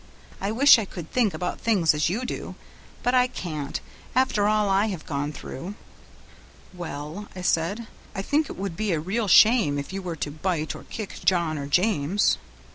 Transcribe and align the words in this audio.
I 0.41 0.51
wish 0.51 0.79
I 0.79 0.85
could 0.85 1.11
think 1.11 1.31
about 1.35 1.61
things 1.61 1.93
as 1.93 2.09
you 2.09 2.25
do; 2.25 2.55
but 3.03 3.13
I 3.13 3.27
can't, 3.27 3.79
after 4.15 4.47
all 4.47 4.67
I 4.67 4.87
have 4.87 5.05
gone 5.05 5.31
through." 5.31 5.75
"Well," 6.73 7.27
I 7.35 7.43
said, 7.43 7.85
"I 8.15 8.23
think 8.23 8.49
it 8.49 8.57
would 8.57 8.75
be 8.75 8.93
a 8.93 8.99
real 8.99 9.27
shame 9.27 9.77
if 9.77 9.93
you 9.93 10.01
were 10.01 10.15
to 10.15 10.31
bite 10.31 10.73
or 10.73 10.85
kick 10.85 11.19
John 11.23 11.55
or 11.55 11.67
James." 11.67 12.39